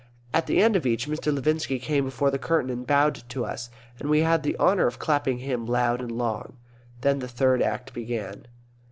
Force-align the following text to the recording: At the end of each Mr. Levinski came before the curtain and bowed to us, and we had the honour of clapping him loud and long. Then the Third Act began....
At 0.33 0.47
the 0.47 0.59
end 0.63 0.75
of 0.75 0.87
each 0.87 1.07
Mr. 1.07 1.31
Levinski 1.31 1.79
came 1.79 2.05
before 2.05 2.31
the 2.31 2.39
curtain 2.39 2.71
and 2.71 2.87
bowed 2.87 3.21
to 3.29 3.45
us, 3.45 3.69
and 3.99 4.09
we 4.09 4.21
had 4.21 4.41
the 4.41 4.57
honour 4.57 4.87
of 4.87 4.97
clapping 4.97 5.37
him 5.37 5.67
loud 5.67 6.01
and 6.01 6.11
long. 6.11 6.57
Then 7.01 7.19
the 7.19 7.27
Third 7.27 7.61
Act 7.61 7.93
began.... 7.93 8.47